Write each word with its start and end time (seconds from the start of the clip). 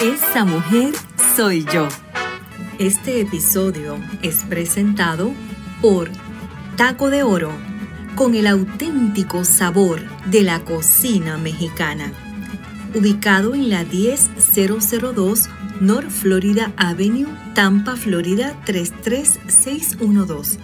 Esa 0.00 0.46
mujer 0.46 0.94
soy 1.36 1.66
yo. 1.70 1.86
Este 2.78 3.20
episodio 3.20 3.98
es 4.22 4.44
presentado 4.44 5.34
por 5.82 6.08
Taco 6.76 7.10
de 7.10 7.22
Oro, 7.22 7.52
con 8.14 8.34
el 8.34 8.46
auténtico 8.46 9.44
sabor 9.44 10.00
de 10.24 10.40
la 10.42 10.64
cocina 10.64 11.36
mexicana. 11.36 12.14
Ubicado 12.94 13.54
en 13.54 13.68
la 13.68 13.84
10002 13.84 15.50
North 15.82 16.08
Florida 16.08 16.72
Avenue, 16.78 17.28
Tampa, 17.54 17.94
Florida 17.94 18.58
33612, 18.64 20.58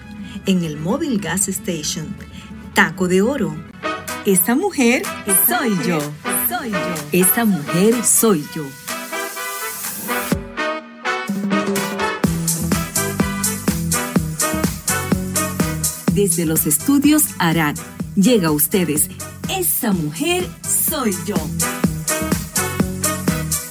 en 0.46 0.64
el 0.64 0.78
Mobile 0.78 1.18
Gas 1.18 1.48
Station. 1.48 2.06
Taco 2.72 3.06
de 3.06 3.20
Oro. 3.20 3.54
Esa 4.24 4.54
mujer 4.54 5.02
soy 5.46 5.76
yo. 5.86 5.98
Soy 6.48 6.70
yo. 6.70 6.94
Esa 7.12 7.44
mujer 7.44 8.02
soy 8.02 8.42
yo. 8.54 8.64
Desde 16.16 16.46
los 16.46 16.66
estudios 16.66 17.24
Arad 17.38 17.76
llega 18.14 18.48
a 18.48 18.50
ustedes 18.50 19.10
Esa 19.50 19.92
mujer 19.92 20.46
soy 20.62 21.14
yo. 21.26 21.34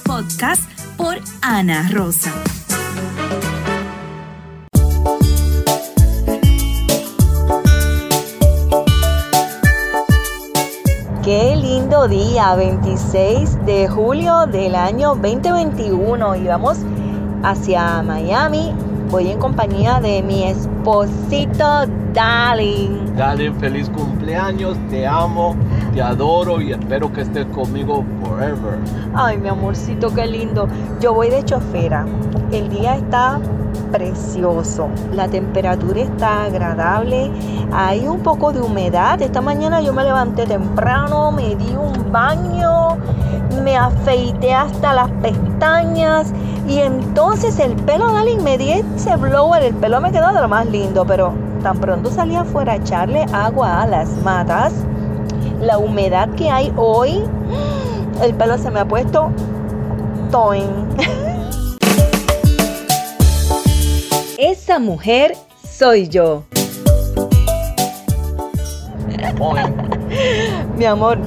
Podcast 0.04 0.62
por 0.96 1.18
Ana 1.42 1.90
Rosa. 1.90 2.32
Qué 11.24 11.56
lindo 11.56 12.06
día, 12.06 12.54
26 12.54 13.66
de 13.66 13.88
julio 13.88 14.46
del 14.46 14.76
año 14.76 15.16
2021 15.16 16.36
y 16.36 16.44
vamos 16.44 16.78
hacia 17.42 18.02
Miami. 18.02 18.85
Voy 19.10 19.30
en 19.30 19.38
compañía 19.38 20.00
de 20.00 20.20
mi 20.22 20.44
esposito 20.44 21.86
Darling. 22.12 23.14
Darling, 23.16 23.52
feliz 23.60 23.88
cumpleaños, 23.90 24.76
te 24.90 25.06
amo, 25.06 25.54
te 25.94 26.02
adoro 26.02 26.60
y 26.60 26.72
espero 26.72 27.12
que 27.12 27.20
estés 27.20 27.46
conmigo 27.46 28.04
forever. 28.22 28.78
Ay, 29.14 29.38
mi 29.38 29.48
amorcito, 29.48 30.12
qué 30.12 30.26
lindo. 30.26 30.66
Yo 31.00 31.14
voy 31.14 31.30
de 31.30 31.44
chofera. 31.44 32.04
El 32.50 32.68
día 32.68 32.96
está 32.96 33.38
precioso. 33.92 34.88
La 35.14 35.28
temperatura 35.28 36.00
está 36.00 36.44
agradable. 36.44 37.30
Hay 37.72 38.08
un 38.08 38.20
poco 38.20 38.52
de 38.52 38.60
humedad. 38.60 39.22
Esta 39.22 39.40
mañana 39.40 39.80
yo 39.80 39.92
me 39.92 40.02
levanté 40.02 40.46
temprano, 40.46 41.30
me 41.30 41.54
di 41.54 41.74
un 41.76 42.10
baño, 42.10 42.96
me 43.62 43.76
afeité 43.76 44.52
hasta 44.52 44.94
las 44.94 45.10
pestañas 45.22 46.32
y 46.68 46.80
entonces 46.80 47.58
el 47.58 47.76
pelo, 47.76 48.12
Darling, 48.12 48.42
me 48.42 48.58
di 48.58 48.72
ese 48.72 49.16
blower. 49.16 49.62
El 49.62 49.74
pelo 49.74 50.00
me 50.00 50.10
quedó 50.10 50.32
de 50.32 50.40
lo 50.40 50.48
más 50.48 50.66
lindo, 50.66 51.06
pero 51.06 51.32
tan 51.62 51.78
pronto 51.78 52.10
salí 52.10 52.34
afuera 52.34 52.72
a 52.72 52.76
echarle 52.76 53.24
agua 53.32 53.82
a 53.82 53.86
las 53.86 54.08
matas, 54.22 54.72
la 55.60 55.78
humedad 55.78 56.28
que 56.30 56.50
hay 56.50 56.72
hoy, 56.76 57.22
el 58.22 58.34
pelo 58.34 58.58
se 58.58 58.70
me 58.70 58.80
ha 58.80 58.84
puesto 58.84 59.30
toin. 60.30 60.68
Esa 64.38 64.78
mujer 64.78 65.36
soy 65.68 66.08
yo. 66.08 66.42
Mi 70.76 70.84
amor, 70.84 71.18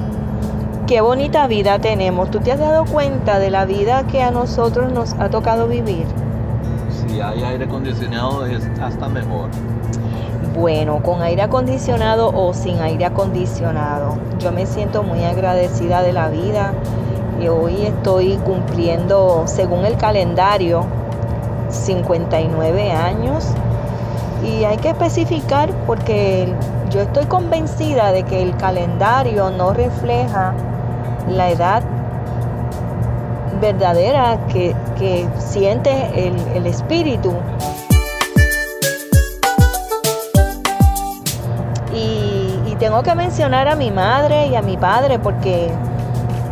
qué 0.90 1.00
bonita 1.00 1.46
vida 1.46 1.78
tenemos. 1.78 2.32
¿Tú 2.32 2.40
te 2.40 2.50
has 2.50 2.58
dado 2.58 2.84
cuenta 2.84 3.38
de 3.38 3.48
la 3.48 3.64
vida 3.64 4.08
que 4.08 4.24
a 4.24 4.32
nosotros 4.32 4.92
nos 4.92 5.12
ha 5.20 5.30
tocado 5.30 5.68
vivir? 5.68 6.04
Si 6.90 7.20
hay 7.20 7.44
aire 7.44 7.66
acondicionado 7.66 8.44
es 8.44 8.66
hasta 8.82 9.08
mejor. 9.08 9.50
Bueno, 10.58 11.00
con 11.00 11.22
aire 11.22 11.42
acondicionado 11.42 12.32
o 12.34 12.52
sin 12.54 12.80
aire 12.80 13.04
acondicionado. 13.04 14.18
Yo 14.40 14.50
me 14.50 14.66
siento 14.66 15.04
muy 15.04 15.22
agradecida 15.22 16.02
de 16.02 16.12
la 16.12 16.28
vida 16.28 16.72
y 17.40 17.46
hoy 17.46 17.86
estoy 17.86 18.34
cumpliendo, 18.44 19.44
según 19.46 19.84
el 19.84 19.96
calendario, 19.96 20.84
59 21.68 22.90
años. 22.90 23.46
Y 24.44 24.64
hay 24.64 24.78
que 24.78 24.88
especificar 24.88 25.70
porque 25.86 26.52
yo 26.90 27.02
estoy 27.02 27.26
convencida 27.26 28.10
de 28.10 28.24
que 28.24 28.42
el 28.42 28.56
calendario 28.56 29.50
no 29.50 29.72
refleja 29.72 30.52
la 31.28 31.50
edad 31.50 31.82
verdadera 33.60 34.38
que, 34.48 34.74
siente 35.38 36.10
el, 36.14 36.36
el 36.54 36.66
espíritu. 36.66 37.34
tengo 42.80 43.02
que 43.02 43.14
mencionar 43.14 43.68
a 43.68 43.76
mi 43.76 43.90
madre 43.90 44.46
y 44.46 44.56
a 44.56 44.62
mi 44.62 44.78
padre 44.78 45.18
porque 45.18 45.70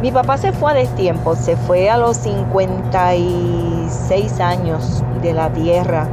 mi 0.02 0.12
papá 0.12 0.36
se 0.36 0.52
fue 0.52 0.72
a 0.72 0.74
destiempo, 0.74 1.34
se 1.34 1.56
fue 1.56 1.88
a 1.88 1.96
los 1.96 2.18
56 2.18 4.38
años 4.38 5.02
de 5.22 5.32
la 5.32 5.48
tierra. 5.48 6.06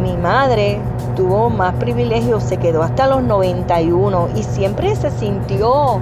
Mi 0.00 0.16
madre 0.16 0.78
tuvo 1.16 1.50
más 1.50 1.74
privilegios, 1.74 2.44
se 2.44 2.58
quedó 2.58 2.84
hasta 2.84 3.08
los 3.08 3.24
91 3.24 4.28
y 4.36 4.44
siempre 4.44 4.94
se 4.94 5.10
sintió 5.10 6.00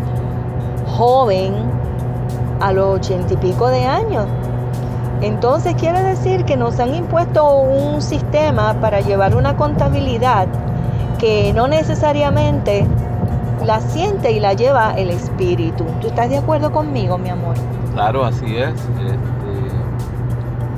joven 0.98 1.54
a 2.60 2.72
los 2.72 2.96
80 2.98 3.34
y 3.34 3.36
pico 3.36 3.68
de 3.68 3.86
años. 3.86 4.26
Entonces 5.22 5.74
quiere 5.76 6.02
decir 6.02 6.44
que 6.44 6.56
nos 6.56 6.80
han 6.80 6.92
impuesto 6.92 7.60
un 7.60 8.02
sistema 8.02 8.74
para 8.80 9.00
llevar 9.00 9.36
una 9.36 9.56
contabilidad 9.56 10.48
que 11.18 11.52
no 11.52 11.68
necesariamente 11.68 12.84
la 13.64 13.80
siente 13.80 14.32
y 14.32 14.40
la 14.40 14.54
lleva 14.54 14.92
el 14.94 15.10
espíritu. 15.10 15.84
¿Tú 16.00 16.08
estás 16.08 16.30
de 16.30 16.38
acuerdo 16.38 16.72
conmigo, 16.72 17.16
mi 17.16 17.28
amor? 17.28 17.54
Claro, 17.94 18.24
así 18.24 18.56
es. 18.56 18.70
Este, 18.70 19.28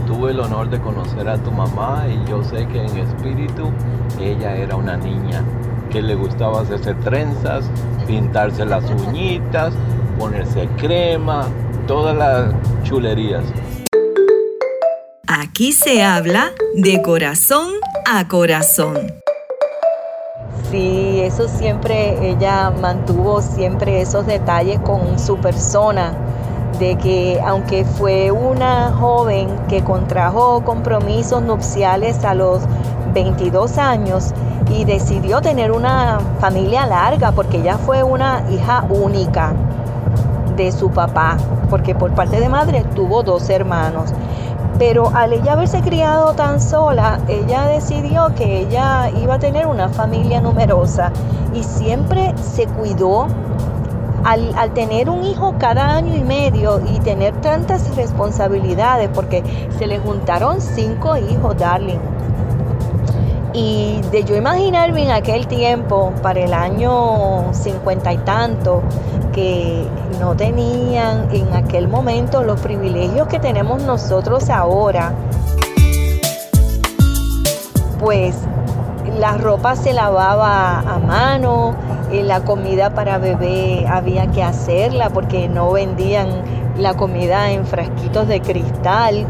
tuve 0.06 0.32
el 0.32 0.40
honor 0.40 0.68
de 0.68 0.80
conocer 0.80 1.28
a 1.28 1.38
tu 1.38 1.50
mamá 1.50 2.04
y 2.08 2.28
yo 2.28 2.44
sé 2.44 2.66
que 2.66 2.84
en 2.84 2.98
espíritu 2.98 3.70
ella 4.20 4.54
era 4.54 4.76
una 4.76 4.96
niña 4.98 5.42
que 5.90 6.02
le 6.02 6.14
gustaba 6.14 6.60
hacerse 6.60 6.94
trenzas, 6.94 7.70
pintarse 8.06 8.64
las 8.64 8.84
uñitas, 8.90 9.72
ponerse 10.20 10.68
crema, 10.76 11.46
todas 11.86 12.14
las 12.14 12.52
chulerías. 12.82 13.42
Aquí 15.26 15.72
se 15.72 16.02
habla 16.02 16.50
de 16.74 17.00
corazón 17.00 17.70
a 18.06 18.28
corazón. 18.28 18.98
Sí, 20.70 21.20
eso 21.22 21.48
siempre, 21.48 22.30
ella 22.30 22.70
mantuvo 22.70 23.40
siempre 23.40 24.02
esos 24.02 24.26
detalles 24.26 24.78
con 24.80 25.18
su 25.18 25.38
persona, 25.38 26.12
de 26.78 26.98
que 26.98 27.40
aunque 27.42 27.86
fue 27.86 28.30
una 28.30 28.92
joven 28.92 29.48
que 29.70 29.82
contrajo 29.82 30.62
compromisos 30.64 31.42
nupciales 31.42 32.24
a 32.24 32.34
los 32.34 32.60
22 33.14 33.78
años 33.78 34.34
y 34.70 34.84
decidió 34.84 35.40
tener 35.40 35.72
una 35.72 36.20
familia 36.40 36.86
larga, 36.86 37.32
porque 37.32 37.56
ella 37.56 37.78
fue 37.78 38.02
una 38.02 38.44
hija 38.50 38.84
única 38.90 39.54
de 40.64 40.72
su 40.72 40.90
papá, 40.90 41.36
porque 41.68 41.94
por 41.94 42.12
parte 42.12 42.40
de 42.40 42.48
madre 42.48 42.84
tuvo 42.94 43.22
dos 43.22 43.48
hermanos. 43.50 44.12
Pero 44.78 45.10
al 45.14 45.32
ella 45.32 45.52
haberse 45.52 45.82
criado 45.82 46.32
tan 46.34 46.60
sola, 46.60 47.20
ella 47.28 47.66
decidió 47.66 48.34
que 48.34 48.60
ella 48.60 49.10
iba 49.20 49.34
a 49.34 49.38
tener 49.38 49.66
una 49.66 49.88
familia 49.88 50.40
numerosa 50.40 51.12
y 51.52 51.62
siempre 51.62 52.34
se 52.38 52.66
cuidó 52.66 53.26
al, 54.24 54.72
tener 54.74 55.08
un 55.08 55.24
hijo 55.24 55.54
cada 55.58 55.96
año 55.96 56.14
y 56.14 56.22
medio 56.22 56.80
y 56.86 56.98
tener 57.00 57.34
tantas 57.40 57.94
responsabilidades, 57.96 59.08
porque 59.14 59.42
se 59.78 59.86
le 59.86 59.98
juntaron 59.98 60.60
cinco 60.60 61.16
hijos, 61.16 61.56
darling. 61.56 61.98
Y 63.52 64.00
de 64.12 64.22
yo 64.24 64.36
imaginarme 64.36 65.02
en 65.02 65.10
aquel 65.10 65.46
tiempo, 65.46 66.12
para 66.22 66.40
el 66.40 66.54
año 66.54 67.52
cincuenta 67.52 68.12
y 68.12 68.18
tanto, 68.18 68.82
que 69.32 69.86
no 70.20 70.36
tenían 70.36 71.28
en 71.32 71.52
aquel 71.54 71.88
momento 71.88 72.44
los 72.44 72.60
privilegios 72.60 73.26
que 73.26 73.40
tenemos 73.40 73.82
nosotros 73.82 74.50
ahora, 74.50 75.14
pues 77.98 78.36
la 79.18 79.38
ropa 79.38 79.76
se 79.76 79.94
lavaba 79.94 80.80
a 80.80 80.98
mano, 80.98 81.74
eh, 82.12 82.22
la 82.22 82.44
comida 82.44 82.94
para 82.94 83.16
bebé 83.16 83.86
había 83.88 84.30
que 84.30 84.42
hacerla 84.42 85.08
porque 85.08 85.48
no 85.48 85.72
vendían 85.72 86.28
la 86.76 86.94
comida 86.94 87.50
en 87.50 87.66
frasquitos 87.66 88.28
de 88.28 88.40
cristal. 88.40 89.26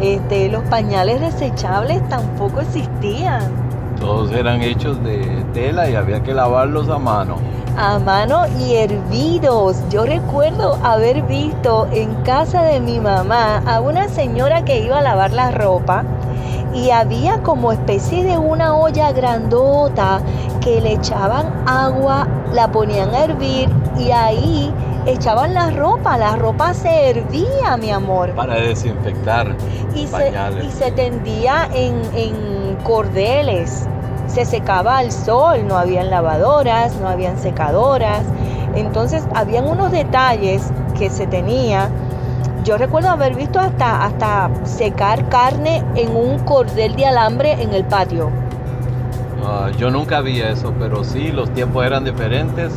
Este, 0.00 0.48
los 0.48 0.62
pañales 0.64 1.20
desechables 1.20 2.06
tampoco 2.08 2.60
existían. 2.60 3.42
Todos 3.98 4.30
eran 4.32 4.62
hechos 4.62 5.02
de 5.02 5.44
tela 5.52 5.90
y 5.90 5.96
había 5.96 6.22
que 6.22 6.34
lavarlos 6.34 6.88
a 6.88 6.98
mano. 6.98 7.36
A 7.78 7.98
mano 8.00 8.42
y 8.58 8.74
hervidos. 8.74 9.76
Yo 9.88 10.04
recuerdo 10.04 10.78
haber 10.82 11.22
visto 11.22 11.86
en 11.92 12.12
casa 12.22 12.62
de 12.62 12.80
mi 12.80 12.98
mamá 12.98 13.62
a 13.66 13.80
una 13.80 14.08
señora 14.08 14.64
que 14.64 14.80
iba 14.80 14.98
a 14.98 15.02
lavar 15.02 15.32
la 15.32 15.52
ropa 15.52 16.04
y 16.74 16.90
había 16.90 17.40
como 17.42 17.70
especie 17.70 18.24
de 18.24 18.36
una 18.36 18.74
olla 18.74 19.12
grandota 19.12 20.20
que 20.60 20.80
le 20.80 20.94
echaban 20.94 21.46
agua, 21.66 22.26
la 22.52 22.70
ponían 22.70 23.14
a 23.14 23.24
hervir 23.24 23.70
y 23.96 24.10
ahí 24.10 24.72
echaban 25.06 25.54
la 25.54 25.70
ropa, 25.70 26.18
la 26.18 26.36
ropa 26.36 26.74
se 26.74 27.10
hervía, 27.10 27.76
mi 27.78 27.90
amor. 27.90 28.34
Para 28.34 28.56
desinfectar. 28.56 29.56
Y, 29.94 30.06
se, 30.06 30.32
y 30.62 30.70
se, 30.70 30.90
tendía 30.92 31.68
en, 31.72 32.02
en 32.14 32.76
cordeles, 32.84 33.86
se 34.28 34.44
secaba 34.44 34.98
al 34.98 35.10
sol, 35.10 35.66
no 35.66 35.76
habían 35.76 36.10
lavadoras, 36.10 36.94
no 37.00 37.08
habían 37.08 37.38
secadoras. 37.38 38.22
Entonces 38.74 39.24
habían 39.34 39.66
unos 39.66 39.90
detalles 39.90 40.70
que 40.96 41.10
se 41.10 41.26
tenía 41.26 41.90
yo 42.68 42.76
recuerdo 42.76 43.08
haber 43.08 43.34
visto 43.34 43.58
hasta, 43.58 44.04
hasta 44.04 44.50
secar 44.64 45.26
carne 45.30 45.82
en 45.94 46.14
un 46.14 46.38
cordel 46.40 46.94
de 46.96 47.06
alambre 47.06 47.52
en 47.52 47.72
el 47.72 47.82
patio. 47.84 48.30
Ah, 49.42 49.70
yo 49.78 49.90
nunca 49.90 50.20
vi 50.20 50.40
eso, 50.40 50.74
pero 50.78 51.02
sí, 51.02 51.32
los 51.32 51.48
tiempos 51.54 51.86
eran 51.86 52.04
diferentes, 52.04 52.74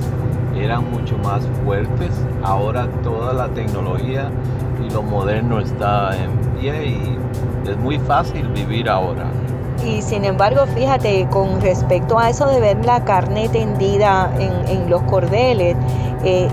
eran 0.55 0.89
mucho 0.89 1.17
más 1.17 1.45
fuertes. 1.65 2.11
Ahora 2.41 2.87
toda 3.03 3.33
la 3.33 3.49
tecnología 3.49 4.29
y 4.81 4.89
lo 4.93 5.03
moderno 5.03 5.59
está 5.59 6.11
en 6.15 6.31
pie 6.57 6.85
y 6.85 7.17
es 7.69 7.77
muy 7.77 7.99
fácil 7.99 8.47
vivir 8.47 8.87
ahora. 8.87 9.25
Y 9.85 10.01
sin 10.01 10.25
embargo, 10.25 10.65
fíjate, 10.67 11.27
con 11.29 11.59
respecto 11.59 12.19
a 12.19 12.29
eso 12.29 12.45
de 12.47 12.59
ver 12.59 12.85
la 12.85 13.03
carne 13.03 13.49
tendida 13.49 14.31
en, 14.37 14.89
los 14.89 15.01
cordeles, 15.03 15.75
eh, 16.23 16.47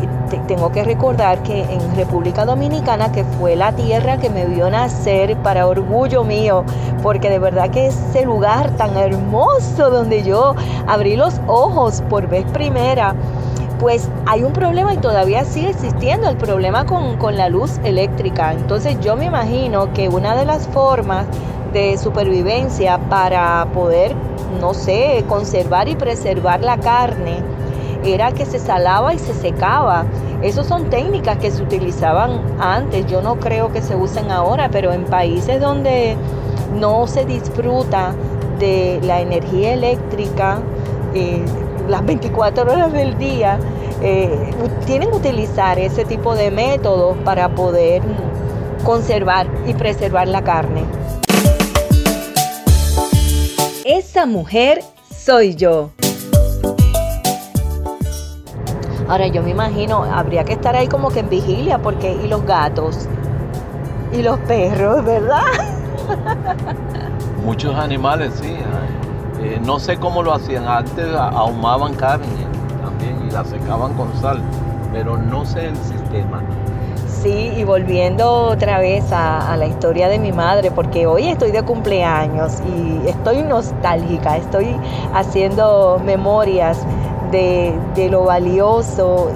tengo 0.47 0.71
que 0.73 0.85
recordar 0.85 1.43
que 1.43 1.63
en 1.63 1.97
República 1.97 2.45
Dominicana, 2.47 3.13
que 3.13 3.25
fue 3.25 3.57
la 3.57 3.73
tierra 3.73 4.17
que 4.17 4.31
me 4.31 4.47
vio 4.47 4.71
nacer 4.71 5.37
para 5.39 5.67
orgullo 5.67 6.25
mío, 6.25 6.65
porque 7.03 7.29
de 7.29 7.39
verdad 7.39 7.71
que 7.71 7.89
ese 7.89 8.25
lugar 8.25 8.71
tan 8.77 8.97
hermoso 8.97 9.91
donde 9.91 10.23
yo 10.23 10.55
abrí 10.87 11.17
los 11.17 11.41
ojos 11.49 12.03
por 12.09 12.29
vez 12.29 12.45
primera, 12.53 13.15
pues 13.79 14.09
hay 14.27 14.43
un 14.43 14.53
problema 14.53 14.95
y 14.95 14.97
todavía 14.97 15.45
sigue 15.45 15.71
existiendo 15.71 16.29
el 16.29 16.37
problema 16.37 16.87
con, 16.87 17.17
con 17.17 17.37
la 17.37 17.49
luz 17.49 17.79
eléctrica. 17.85 18.53
Entonces 18.53 18.99
yo 19.01 19.17
me 19.17 19.27
imagino 19.27 19.93
que 19.93 20.09
una 20.09 20.35
de 20.35 20.45
las 20.45 20.67
formas 20.69 21.27
de 21.73 21.99
supervivencia 21.99 22.99
para 23.09 23.67
poder, 23.75 24.15
no 24.61 24.75
sé, 24.75 25.25
conservar 25.29 25.89
y 25.89 25.97
preservar 25.97 26.61
la 26.61 26.79
carne 26.79 27.43
era 28.05 28.33
que 28.33 28.47
se 28.47 28.59
salaba 28.59 29.15
y 29.15 29.19
se 29.19 29.35
secaba. 29.35 30.05
Esas 30.43 30.67
son 30.67 30.89
técnicas 30.89 31.39
que 31.39 31.51
se 31.51 31.63
utilizaban 31.63 32.41
antes, 32.61 33.07
yo 33.07 33.23
no 33.23 33.37
creo 33.37 33.73
que 33.73 33.83
se 33.83 33.97
usen 33.97 34.31
ahora, 34.31 34.69
pero 34.71 34.93
en 34.93 35.05
países 35.05 35.61
donde 35.61 36.17
no 36.79 37.07
se 37.07 37.25
disfruta 37.25 38.15
de 38.59 39.01
la 39.03 39.21
energía 39.21 39.75
eléctrica 39.75 40.59
eh, 41.15 41.45
las 41.89 42.05
24 42.05 42.71
horas 42.71 42.93
del 42.93 43.17
día, 43.19 43.59
eh, 44.03 44.53
tienen 44.87 45.11
que 45.11 45.17
utilizar 45.17 45.79
ese 45.79 46.05
tipo 46.05 46.35
de 46.35 46.51
métodos 46.51 47.17
para 47.25 47.49
poder 47.49 48.03
conservar 48.85 49.47
y 49.67 49.75
preservar 49.75 50.29
la 50.29 50.43
carne. 50.43 50.83
Esa 53.99 54.27
mujer 54.27 54.85
soy 55.11 55.57
yo. 55.57 55.91
Ahora 59.09 59.27
yo 59.27 59.43
me 59.43 59.51
imagino, 59.51 60.05
habría 60.05 60.45
que 60.45 60.53
estar 60.53 60.77
ahí 60.77 60.87
como 60.87 61.11
que 61.11 61.19
en 61.19 61.29
vigilia, 61.29 61.79
porque 61.79 62.13
y 62.13 62.29
los 62.29 62.47
gatos 62.47 63.09
y 64.13 64.23
los 64.23 64.39
perros, 64.39 65.05
¿verdad? 65.05 65.43
Muchos 67.45 67.75
animales, 67.75 68.35
sí. 68.41 68.55
Eh, 69.41 69.61
no 69.65 69.81
sé 69.81 69.97
cómo 69.97 70.23
lo 70.23 70.33
hacían. 70.33 70.69
Antes 70.69 71.13
ahumaban 71.17 71.95
carne 71.95 72.47
también 72.81 73.27
y 73.27 73.33
la 73.33 73.45
secaban 73.45 73.95
con 73.95 74.17
sal, 74.21 74.41
pero 74.93 75.17
no 75.17 75.45
sé 75.45 75.67
el 75.67 75.77
sistema. 75.77 76.41
Sí, 77.23 77.53
y 77.57 77.65
volviendo 77.65 78.31
otra 78.31 78.79
vez 78.79 79.05
a, 79.11 79.57
la 79.57 79.67
historia 79.67 80.09
de 80.09 80.21
mi 80.21 80.31
madre, 80.31 80.71
porque 80.71 81.09
hoy 81.09 81.29
estoy 81.29 81.51
de 81.51 81.65
cumpleaños 81.65 82.53
y 82.65 83.09
estoy 83.09 83.43
nostálgica, 83.43 84.37
estoy 84.37 84.77
haciendo 85.13 86.01
memorias 86.05 86.79
de, 87.33 87.75
lo 88.09 88.25
valioso 88.25 89.33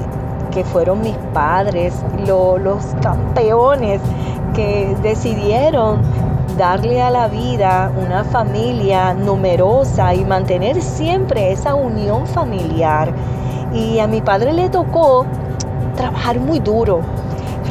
que 0.53 0.63
fueron 0.63 1.01
mis 1.01 1.17
padres, 1.35 1.93
los 2.25 2.85
campeones 3.03 4.01
que 4.55 4.95
decidieron 5.03 6.03
darle 6.57 7.03
a 7.03 7.11
la 7.11 7.27
vida 7.27 7.91
una 8.01 8.23
familia 8.23 9.13
numerosa 9.13 10.15
y 10.15 10.25
mantener 10.25 10.81
siempre 10.81 11.51
esa 11.51 11.75
unión 11.75 12.29
familiar. 12.29 13.13
Y 13.73 13.99
a 13.99 14.07
mi 14.07 14.21
padre 14.21 14.53
le 14.53 14.69
tocó 14.69 15.27
trabajar 15.97 16.39
muy 16.39 16.61
duro, 16.61 17.01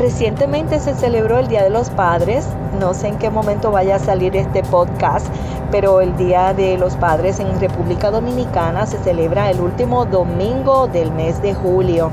Recientemente 0.01 0.79
se 0.79 0.95
celebró 0.95 1.37
el 1.37 1.47
Día 1.47 1.61
de 1.61 1.69
los 1.69 1.91
Padres. 1.91 2.47
No 2.79 2.95
sé 2.95 3.09
en 3.09 3.19
qué 3.19 3.29
momento 3.29 3.69
vaya 3.69 3.97
a 3.97 3.99
salir 3.99 4.35
este 4.35 4.63
podcast, 4.63 5.27
pero 5.69 6.01
el 6.01 6.17
Día 6.17 6.55
de 6.55 6.75
los 6.79 6.95
Padres 6.95 7.39
en 7.39 7.59
República 7.59 8.09
Dominicana 8.09 8.87
se 8.87 8.97
celebra 8.97 9.51
el 9.51 9.61
último 9.61 10.05
domingo 10.05 10.87
del 10.87 11.11
mes 11.11 11.39
de 11.43 11.53
julio. 11.53 12.09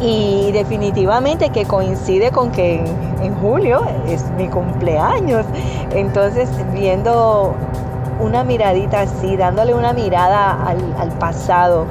Y 0.00 0.50
definitivamente 0.50 1.50
que 1.50 1.66
coincide 1.66 2.32
con 2.32 2.50
que 2.50 2.82
en 3.22 3.34
julio 3.36 3.82
es 4.08 4.28
mi 4.32 4.48
cumpleaños. 4.48 5.46
Entonces, 5.94 6.48
viendo 6.72 7.54
una 8.18 8.42
miradita 8.42 9.02
así, 9.02 9.36
dándole 9.36 9.72
una 9.72 9.92
mirada 9.92 10.66
al, 10.66 11.10
pasado, 11.20 11.86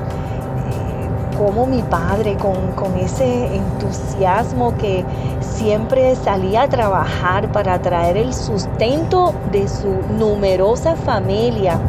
como 1.45 1.65
mi 1.65 1.81
padre, 1.81 2.37
con, 2.37 2.95
ese 2.99 3.55
entusiasmo 3.55 4.77
que 4.77 5.03
siempre 5.39 6.15
salía 6.15 6.63
a 6.63 6.69
trabajar 6.69 7.51
para 7.51 7.81
traer 7.81 8.17
el 8.17 8.33
sustento 8.33 9.33
de 9.51 9.67
su 9.67 9.89
numerosa 10.19 10.95
familia. 10.95 11.79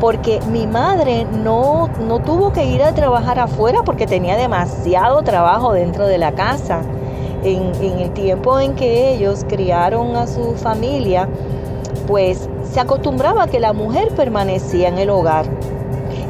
Porque 0.00 0.40
mi 0.50 0.66
madre 0.66 1.24
no, 1.24 1.88
no 2.00 2.18
tuvo 2.18 2.52
que 2.52 2.64
ir 2.64 2.82
a 2.82 2.92
trabajar 2.92 3.38
afuera 3.38 3.82
porque 3.84 4.06
tenía 4.06 4.36
demasiado 4.36 5.22
trabajo 5.22 5.72
dentro 5.72 6.06
de 6.06 6.18
la 6.18 6.32
casa. 6.32 6.80
En, 7.44 7.72
en 7.80 8.00
el 8.00 8.10
tiempo 8.10 8.58
en 8.58 8.74
que 8.74 9.14
ellos 9.14 9.46
criaron 9.48 10.16
a 10.16 10.26
su 10.26 10.56
familia, 10.56 11.28
pues 12.06 12.48
se 12.72 12.80
acostumbraba 12.80 13.46
que 13.46 13.60
la 13.60 13.72
mujer 13.72 14.08
permanecía 14.16 14.88
en 14.88 14.98
el 14.98 15.10
hogar 15.10 15.46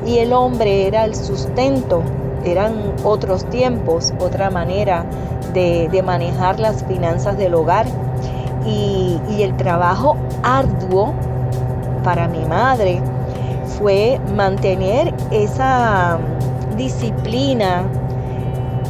y 0.07 0.19
el 0.19 0.33
hombre 0.33 0.87
era 0.87 1.05
el 1.05 1.15
sustento 1.15 2.03
eran 2.45 2.95
otros 3.05 3.45
tiempos, 3.51 4.13
otra 4.21 4.51
manera 4.51 5.05
de, 5.53 6.03
manejar 6.05 6.61
las 6.61 6.85
finanzas 6.85 7.37
del 7.37 7.55
hogar 7.55 7.87
y, 8.67 9.21
y 9.31 9.43
el 9.43 9.57
trabajo 9.57 10.17
arduo 10.43 11.15
para 12.03 12.29
mi 12.29 12.45
madre 12.47 13.01
fue 13.79 14.21
mantener 14.35 15.15
esa 15.31 16.19
disciplina 16.77 17.85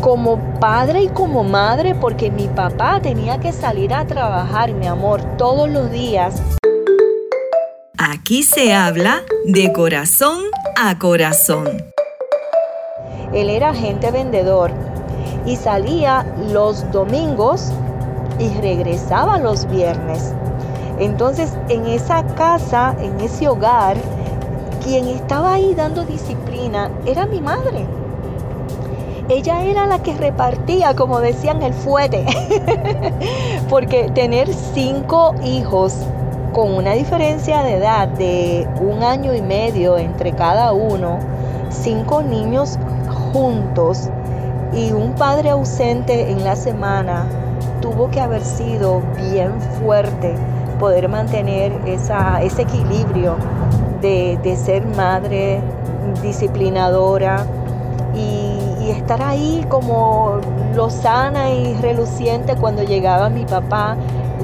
como 0.01 0.39
padre 0.61 1.03
y 1.03 1.09
como 1.09 1.45
madre 1.45 1.95
porque 1.95 2.31
mi 2.31 2.49
papá 2.49 3.01
tenía 3.03 3.39
que 3.39 3.53
salir 3.53 3.93
a 3.93 4.07
trabajar, 4.07 4.73
mi 4.73 4.87
amor, 4.87 5.23
todos 5.37 5.69
los 5.69 5.91
días. 5.91 6.43
Aquí 7.99 8.43
se 8.43 8.73
habla 8.73 9.23
de 9.45 9.73
corazón 9.73 10.45
a 10.77 10.99
corazón. 10.99 11.90
Él 13.33 13.49
era 13.49 13.71
agente 13.71 14.11
vendedor 14.11 14.73
y 15.47 15.57
salía 15.57 16.27
los 16.53 16.91
domingos 16.91 17.73
y 18.39 18.49
regresaba 18.61 19.39
los 19.39 19.67
viernes. 19.67 20.33
Entonces, 20.99 21.57
en 21.69 21.87
esa 21.87 22.25
casa, 22.35 22.95
en 23.01 23.21
ese 23.21 23.49
hogar, 23.49 23.97
quien 24.83 25.07
estaba 25.09 25.55
ahí 25.55 25.75
dando 25.75 26.05
disciplina 26.05 26.91
era 27.07 27.27
mi 27.27 27.41
madre. 27.41 27.87
Ella 29.29 29.63
era 29.63 29.87
la 29.87 30.03
que 30.03 30.15
repartía, 30.15 30.95
como 30.97 31.21
decían, 31.21 31.63
el 31.63 31.73
fuete. 31.73 32.27
Porque 33.71 34.11
tener 34.13 34.53
cinco 34.53 35.35
hijos 35.45 35.95
con 36.53 36.75
una 36.75 36.95
diferencia 36.95 37.63
de 37.63 37.77
edad 37.77 38.09
de 38.09 38.67
un 38.81 39.05
año 39.05 39.33
y 39.33 39.41
medio 39.41 39.99
entre 39.99 40.33
cada 40.33 40.73
uno, 40.73 41.19
cinco 41.71 42.23
niños 42.23 42.77
juntos 43.33 44.09
y 44.73 44.93
un 44.93 45.13
padre 45.15 45.51
ausente 45.51 46.31
en 46.31 46.45
la 46.45 46.57
semana 46.57 47.27
tuvo 47.81 48.11
que 48.11 48.21
haber 48.21 48.43
sido 48.43 49.03
bien 49.31 49.53
fuerte 49.81 50.35
poder 50.79 51.09
mantener 51.09 51.73
esa, 51.87 52.43
ese 52.43 52.63
equilibrio 52.63 53.37
de, 54.01 54.57
ser 54.57 54.87
madre 54.97 55.61
disciplinadora, 56.23 57.45
y 58.15 58.91
estar 58.91 59.23
ahí 59.23 59.65
como 59.69 60.41
lozana 60.75 61.51
y 61.51 61.75
reluciente 61.75 62.57
cuando 62.57 62.83
llegaba 62.83 63.29
mi 63.29 63.45
papá 63.45 63.97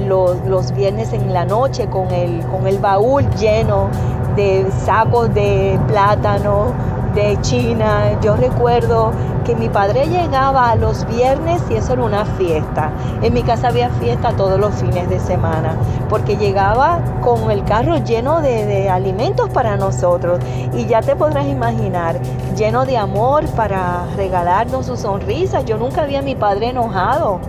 los, 0.05 0.37
los 0.45 0.71
viernes 0.73 1.13
en 1.13 1.33
la 1.33 1.45
noche 1.45 1.87
con 1.87 2.11
el, 2.11 2.45
con 2.47 2.67
el 2.67 2.77
baúl 2.77 3.27
lleno 3.31 3.89
de 4.35 4.67
sacos 4.85 5.33
de 5.33 5.79
plátano, 5.87 6.71
de 7.17 7.41
China. 7.41 8.19
Yo 8.21 8.35
recuerdo 8.35 9.11
que 9.43 9.55
mi 9.55 9.69
padre 9.69 10.05
llegaba 10.05 10.75
los 10.75 11.05
viernes 11.07 11.61
y 11.69 11.75
eso 11.75 11.93
era 11.93 12.03
una 12.03 12.25
fiesta. 12.25 12.91
En 13.23 13.33
mi 13.33 13.41
casa 13.41 13.69
había 13.69 13.89
fiesta 13.89 14.33
todos 14.33 14.59
los 14.59 14.75
fines 14.75 15.09
de 15.09 15.19
semana, 15.19 15.75
porque 16.09 16.37
llegaba 16.37 16.99
con 17.23 17.49
el 17.49 17.63
carro 17.63 17.97
lleno 17.97 18.41
de, 18.41 18.65
de 18.65 18.89
alimentos 18.89 19.49
para 19.49 19.77
nosotros. 19.77 20.39
Y 20.73 20.85
ya 20.85 21.01
te 21.01 21.15
podrás 21.15 21.47
imaginar, 21.47 22.19
lleno 22.55 22.85
de 22.85 22.97
amor 22.97 23.45
para 23.55 24.05
regalarnos 24.15 24.85
su 24.85 24.95
sonrisa. 24.95 25.61
Yo 25.61 25.77
nunca 25.77 26.05
vi 26.05 26.17
a 26.17 26.21
mi 26.21 26.35
padre 26.35 26.69
enojado. 26.69 27.39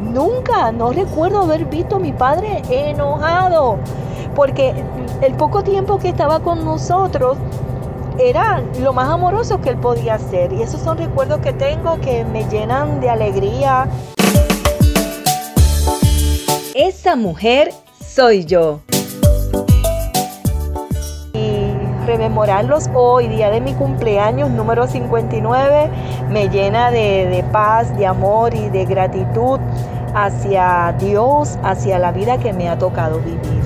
Nunca, 0.00 0.70
no 0.70 0.92
recuerdo 0.92 1.42
haber 1.42 1.64
visto 1.64 1.96
a 1.96 1.98
mi 1.98 2.12
padre 2.12 2.62
enojado, 2.70 3.78
porque 4.36 4.74
el 5.22 5.34
poco 5.34 5.62
tiempo 5.62 5.98
que 5.98 6.08
estaba 6.08 6.40
con 6.40 6.64
nosotros, 6.64 7.36
era 8.18 8.62
lo 8.80 8.92
más 8.92 9.08
amoroso 9.08 9.60
que 9.60 9.70
él 9.70 9.76
podía 9.76 10.18
ser. 10.18 10.52
Y 10.52 10.62
esos 10.62 10.80
son 10.80 10.98
recuerdos 10.98 11.40
que 11.40 11.52
tengo 11.52 12.00
que 12.00 12.24
me 12.24 12.44
llenan 12.48 13.00
de 13.00 13.10
alegría. 13.10 13.88
Esa 16.74 17.16
mujer 17.16 17.72
soy 18.04 18.44
yo. 18.44 18.80
Y 21.34 21.72
rememorarlos 22.06 22.88
hoy, 22.94 23.28
día 23.28 23.50
de 23.50 23.60
mi 23.60 23.74
cumpleaños 23.74 24.50
número 24.50 24.86
59, 24.86 25.90
me 26.30 26.48
llena 26.48 26.90
de, 26.90 27.26
de 27.26 27.42
paz, 27.52 27.96
de 27.96 28.06
amor 28.06 28.54
y 28.54 28.68
de 28.68 28.84
gratitud 28.84 29.58
hacia 30.14 30.94
Dios, 30.98 31.58
hacia 31.62 31.98
la 31.98 32.12
vida 32.12 32.38
que 32.38 32.52
me 32.52 32.68
ha 32.68 32.78
tocado 32.78 33.18
vivir. 33.20 33.62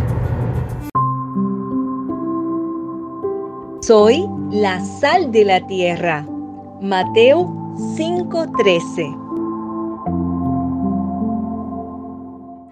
Soy 3.80 4.28
la 4.50 4.80
sal 4.80 5.32
de 5.32 5.44
la 5.44 5.66
tierra. 5.66 6.24
Mateo 6.80 7.74
5:13. 7.96 9.16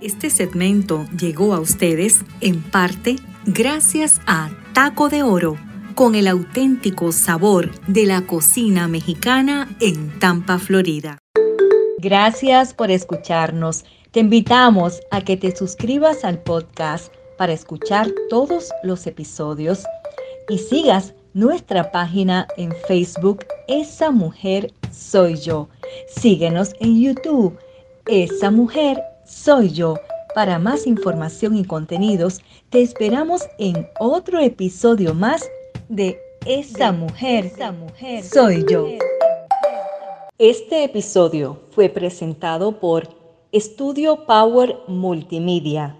Este 0.01 0.31
segmento 0.31 1.07
llegó 1.19 1.55
a 1.55 1.61
ustedes 1.61 2.25
en 2.41 2.63
parte 2.63 3.17
gracias 3.47 4.21
a 4.27 4.51
Taco 4.73 5.09
de 5.09 5.23
Oro, 5.23 5.57
con 5.95 6.15
el 6.15 6.29
auténtico 6.29 7.11
sabor 7.11 7.71
de 7.87 8.07
la 8.07 8.23
cocina 8.23 8.87
mexicana 8.87 9.69
en 9.81 10.19
Tampa, 10.21 10.59
Florida. 10.59 11.19
Gracias 11.99 12.75
por 12.75 12.91
escucharnos. 12.91 13.85
Te 14.11 14.21
invitamos 14.21 15.01
a 15.11 15.23
que 15.23 15.37
te 15.37 15.57
suscribas 15.57 16.25
al 16.25 16.39
podcast 16.41 17.13
para 17.37 17.53
escuchar 17.53 18.13
todos 18.29 18.71
los 18.85 19.07
episodios 19.07 19.85
y 20.49 20.59
sigas 20.59 21.15
nuestra 21.35 21.91
página 21.91 22.47
en 22.57 22.73
Facebook 22.87 23.45
Esa 23.67 24.11
Mujer 24.11 24.73
Soy 24.93 25.37
Yo. 25.37 25.69
Síguenos 26.09 26.73
en 26.81 27.01
YouTube 27.01 27.59
Esa 28.07 28.51
Mujer 28.51 29.03
Soy 29.27 29.71
Yo. 29.71 29.97
Para 30.35 30.59
más 30.59 30.87
información 30.87 31.57
y 31.57 31.65
contenidos, 31.65 32.41
te 32.71 32.83
esperamos 32.83 33.43
en 33.59 33.89
otro 33.99 34.41
episodio 34.41 35.13
más 35.13 35.49
de 35.89 36.19
Esa 36.47 36.93
Mujer, 36.93 37.47
Esa 37.47 37.73
Mujer 37.73 38.25
Soy 38.25 38.65
Yo. 38.69 38.89
Este 40.39 40.85
episodio 40.85 41.61
fue 41.71 41.89
presentado 41.89 42.79
por 42.79 43.09
Estudio 43.51 44.25
Power 44.25 44.77
Multimedia. 44.89 45.93